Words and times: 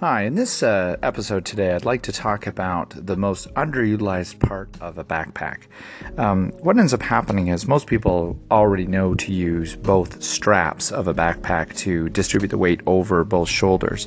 Hi, 0.00 0.24
in 0.24 0.34
this 0.34 0.62
uh, 0.62 0.98
episode 1.02 1.46
today, 1.46 1.72
I'd 1.72 1.86
like 1.86 2.02
to 2.02 2.12
talk 2.12 2.46
about 2.46 2.90
the 2.90 3.16
most 3.16 3.48
underutilized 3.54 4.38
part 4.40 4.68
of 4.82 4.98
a 4.98 5.04
backpack. 5.04 5.60
Um, 6.18 6.50
what 6.60 6.76
ends 6.76 6.92
up 6.92 7.00
happening 7.00 7.48
is 7.48 7.66
most 7.66 7.86
people 7.86 8.38
already 8.50 8.86
know 8.86 9.14
to 9.14 9.32
use 9.32 9.74
both 9.74 10.22
straps 10.22 10.92
of 10.92 11.08
a 11.08 11.14
backpack 11.14 11.74
to 11.78 12.10
distribute 12.10 12.48
the 12.48 12.58
weight 12.58 12.82
over 12.86 13.24
both 13.24 13.48
shoulders. 13.48 14.06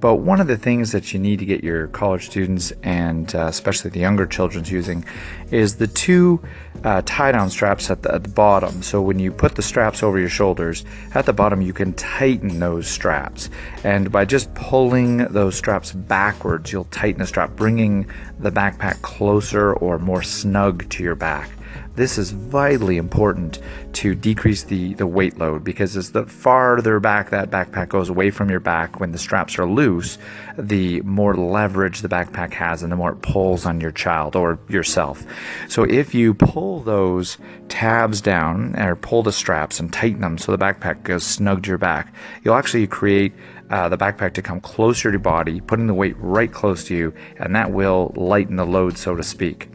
But 0.00 0.16
one 0.16 0.40
of 0.40 0.46
the 0.46 0.56
things 0.56 0.92
that 0.92 1.12
you 1.12 1.18
need 1.18 1.40
to 1.40 1.44
get 1.44 1.64
your 1.64 1.88
college 1.88 2.26
students 2.26 2.72
and 2.82 3.34
uh, 3.34 3.46
especially 3.46 3.90
the 3.90 3.98
younger 3.98 4.26
children's 4.26 4.70
using 4.70 5.04
is 5.50 5.76
the 5.76 5.88
two 5.88 6.40
uh, 6.84 7.02
tie 7.04 7.32
down 7.32 7.50
straps 7.50 7.90
at 7.90 8.02
the, 8.02 8.14
at 8.14 8.22
the 8.22 8.28
bottom. 8.28 8.82
So 8.82 9.02
when 9.02 9.18
you 9.18 9.32
put 9.32 9.56
the 9.56 9.62
straps 9.62 10.02
over 10.02 10.18
your 10.18 10.28
shoulders, 10.28 10.84
at 11.14 11.26
the 11.26 11.32
bottom 11.32 11.60
you 11.60 11.72
can 11.72 11.92
tighten 11.94 12.60
those 12.60 12.86
straps. 12.86 13.50
And 13.82 14.12
by 14.12 14.24
just 14.24 14.54
pulling 14.54 15.18
those 15.18 15.56
straps 15.56 15.90
backwards, 15.90 16.70
you'll 16.70 16.84
tighten 16.84 17.20
the 17.20 17.26
strap, 17.26 17.56
bringing 17.56 18.08
the 18.38 18.52
backpack 18.52 19.02
closer 19.02 19.74
or 19.74 19.98
more 19.98 20.22
snug 20.22 20.88
to 20.90 21.02
your 21.02 21.16
back. 21.16 21.50
This 21.94 22.18
is 22.18 22.30
vitally 22.30 22.96
important 22.96 23.58
to 23.94 24.14
decrease 24.14 24.62
the, 24.62 24.94
the 24.94 25.06
weight 25.06 25.38
load 25.38 25.64
because 25.64 25.96
as 25.96 26.12
the 26.12 26.26
farther 26.26 27.00
back 27.00 27.30
that 27.30 27.50
backpack 27.50 27.88
goes 27.88 28.08
away 28.08 28.30
from 28.30 28.50
your 28.50 28.60
back 28.60 29.00
when 29.00 29.12
the 29.12 29.18
straps 29.18 29.58
are 29.58 29.66
loose, 29.66 30.18
the 30.56 31.00
more 31.02 31.34
leverage 31.34 32.00
the 32.00 32.08
backpack 32.08 32.52
has 32.52 32.82
and 32.82 32.92
the 32.92 32.96
more 32.96 33.12
it 33.12 33.22
pulls 33.22 33.66
on 33.66 33.80
your 33.80 33.90
child 33.90 34.36
or 34.36 34.58
yourself. 34.68 35.24
So 35.68 35.82
if 35.84 36.14
you 36.14 36.34
pull 36.34 36.80
those 36.80 37.38
tabs 37.68 38.20
down 38.20 38.78
or 38.78 38.94
pull 38.94 39.22
the 39.22 39.32
straps 39.32 39.80
and 39.80 39.92
tighten 39.92 40.20
them 40.20 40.38
so 40.38 40.52
the 40.52 40.58
backpack 40.58 41.02
goes 41.02 41.24
snug 41.24 41.64
to 41.64 41.68
your 41.68 41.78
back, 41.78 42.14
you'll 42.44 42.54
actually 42.54 42.86
create 42.86 43.32
uh, 43.70 43.88
the 43.88 43.98
backpack 43.98 44.34
to 44.34 44.42
come 44.42 44.60
closer 44.60 45.10
to 45.10 45.14
your 45.14 45.20
body, 45.20 45.60
putting 45.60 45.86
the 45.86 45.94
weight 45.94 46.16
right 46.18 46.52
close 46.52 46.84
to 46.84 46.96
you, 46.96 47.12
and 47.36 47.54
that 47.54 47.70
will 47.70 48.12
lighten 48.16 48.56
the 48.56 48.64
load, 48.64 48.96
so 48.96 49.14
to 49.14 49.22
speak. 49.22 49.68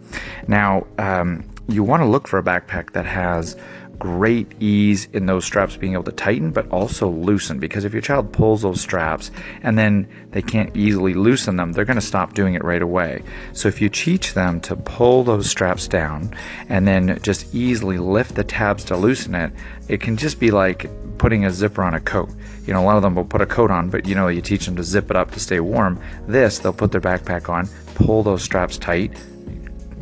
Now, 0.47 0.87
um, 0.97 1.43
you 1.67 1.83
want 1.83 2.01
to 2.01 2.07
look 2.07 2.27
for 2.27 2.37
a 2.37 2.43
backpack 2.43 2.91
that 2.91 3.05
has 3.05 3.55
great 3.99 4.51
ease 4.59 5.07
in 5.13 5.27
those 5.27 5.45
straps 5.45 5.77
being 5.77 5.93
able 5.93 6.03
to 6.03 6.11
tighten 6.11 6.51
but 6.51 6.67
also 6.71 7.07
loosen 7.07 7.59
because 7.59 7.85
if 7.85 7.93
your 7.93 8.01
child 8.01 8.33
pulls 8.33 8.63
those 8.63 8.81
straps 8.81 9.31
and 9.61 9.77
then 9.77 10.07
they 10.31 10.41
can't 10.41 10.75
easily 10.75 11.13
loosen 11.13 11.55
them 11.55 11.71
they're 11.71 11.85
going 11.85 11.95
to 11.95 12.01
stop 12.01 12.33
doing 12.33 12.55
it 12.55 12.63
right 12.63 12.81
away. 12.81 13.21
So 13.53 13.67
if 13.67 13.81
you 13.81 13.89
teach 13.89 14.33
them 14.33 14.59
to 14.61 14.75
pull 14.75 15.23
those 15.23 15.49
straps 15.49 15.87
down 15.87 16.35
and 16.69 16.87
then 16.87 17.19
just 17.21 17.53
easily 17.53 17.97
lift 17.97 18.35
the 18.35 18.43
tabs 18.43 18.83
to 18.85 18.97
loosen 18.97 19.35
it 19.35 19.53
it 19.87 20.01
can 20.01 20.17
just 20.17 20.39
be 20.39 20.51
like 20.51 20.89
putting 21.17 21.45
a 21.45 21.51
zipper 21.51 21.83
on 21.83 21.93
a 21.93 22.01
coat. 22.01 22.29
You 22.65 22.73
know 22.73 22.83
a 22.83 22.85
lot 22.85 22.97
of 22.97 23.03
them 23.03 23.15
will 23.15 23.25
put 23.25 23.41
a 23.41 23.45
coat 23.45 23.71
on 23.71 23.89
but 23.89 24.05
you 24.05 24.15
know 24.15 24.27
you 24.27 24.41
teach 24.41 24.65
them 24.65 24.75
to 24.75 24.83
zip 24.83 25.11
it 25.11 25.15
up 25.15 25.31
to 25.31 25.39
stay 25.39 25.59
warm. 25.59 26.01
This 26.27 26.59
they'll 26.59 26.73
put 26.73 26.91
their 26.91 27.01
backpack 27.01 27.47
on 27.47 27.69
pull 27.95 28.23
those 28.23 28.43
straps 28.43 28.77
tight 28.77 29.15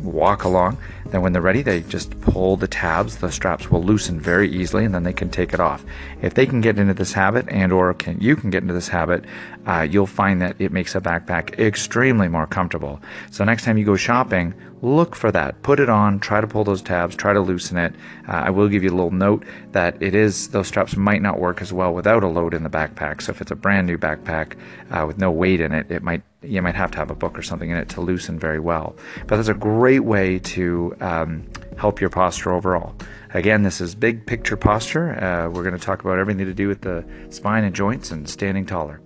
walk 0.02 0.44
along. 0.44 0.78
Then, 1.06 1.20
when 1.22 1.32
they're 1.32 1.42
ready, 1.42 1.62
they 1.62 1.80
just 1.82 2.18
pull 2.20 2.56
the 2.56 2.66
tabs. 2.66 3.18
The 3.18 3.30
straps 3.30 3.70
will 3.70 3.82
loosen 3.82 4.18
very 4.18 4.50
easily, 4.50 4.84
and 4.84 4.94
then 4.94 5.02
they 5.02 5.12
can 5.12 5.30
take 5.30 5.52
it 5.52 5.60
off. 5.60 5.84
If 6.22 6.34
they 6.34 6.46
can 6.46 6.60
get 6.60 6.78
into 6.78 6.94
this 6.94 7.12
habit, 7.12 7.48
and/or 7.48 7.94
can 7.94 8.20
you 8.20 8.34
can 8.36 8.50
get 8.50 8.62
into 8.62 8.74
this 8.74 8.88
habit, 8.88 9.24
uh, 9.66 9.86
you'll 9.88 10.06
find 10.06 10.40
that 10.40 10.56
it 10.58 10.72
makes 10.72 10.94
a 10.94 11.00
backpack 11.00 11.58
extremely 11.58 12.28
more 12.28 12.46
comfortable. 12.46 13.00
So 13.30 13.44
next 13.44 13.64
time 13.64 13.76
you 13.76 13.84
go 13.84 13.96
shopping, 13.96 14.54
look 14.80 15.14
for 15.14 15.30
that. 15.32 15.62
Put 15.62 15.80
it 15.80 15.88
on. 15.88 16.18
Try 16.18 16.40
to 16.40 16.46
pull 16.46 16.64
those 16.64 16.82
tabs. 16.82 17.14
Try 17.14 17.32
to 17.32 17.40
loosen 17.40 17.76
it. 17.76 17.94
Uh, 18.26 18.32
I 18.46 18.50
will 18.50 18.68
give 18.68 18.82
you 18.82 18.90
a 18.90 18.96
little 18.96 19.10
note 19.10 19.44
that 19.72 20.02
it 20.02 20.14
is 20.14 20.48
those 20.48 20.68
straps 20.68 20.96
might 20.96 21.22
not 21.22 21.38
work 21.38 21.60
as 21.60 21.72
well 21.72 21.92
without 21.92 22.24
a 22.24 22.28
load 22.28 22.54
in 22.54 22.62
the 22.62 22.70
backpack. 22.70 23.20
So 23.22 23.30
if 23.30 23.40
it's 23.40 23.50
a 23.50 23.56
brand 23.56 23.86
new 23.86 23.98
backpack 23.98 24.56
uh, 24.90 25.04
with 25.06 25.18
no 25.18 25.30
weight 25.30 25.60
in 25.60 25.72
it, 25.72 25.90
it 25.90 26.02
might 26.02 26.22
you 26.42 26.62
might 26.62 26.74
have 26.74 26.90
to 26.92 26.98
have 26.98 27.10
a 27.10 27.14
book 27.14 27.38
or 27.38 27.42
something 27.42 27.70
in 27.70 27.76
it 27.76 27.88
to 27.90 28.00
loosen 28.00 28.38
very 28.38 28.60
well. 28.60 28.96
But 29.26 29.36
that's 29.36 29.48
a 29.48 29.54
great 29.54 30.00
way 30.00 30.38
to 30.40 30.94
um, 31.00 31.48
help 31.76 32.00
your 32.00 32.10
posture 32.10 32.52
overall. 32.52 32.94
Again, 33.34 33.62
this 33.62 33.80
is 33.80 33.94
big 33.94 34.26
picture 34.26 34.56
posture. 34.56 35.12
Uh, 35.12 35.48
we're 35.48 35.62
going 35.62 35.76
to 35.76 35.84
talk 35.84 36.00
about 36.00 36.18
everything 36.18 36.46
to 36.46 36.54
do 36.54 36.68
with 36.68 36.82
the 36.82 37.04
spine 37.30 37.64
and 37.64 37.74
joints 37.74 38.10
and 38.10 38.28
standing 38.28 38.66
taller. 38.66 39.00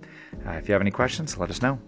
Uh, 0.45 0.51
if 0.51 0.67
you 0.67 0.73
have 0.73 0.81
any 0.81 0.91
questions, 0.91 1.37
let 1.37 1.49
us 1.49 1.61
know. 1.61 1.79